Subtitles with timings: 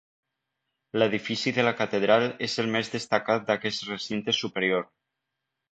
[1.01, 4.91] L'edifici de la catedral és el més destacat d'aquest recinte superior.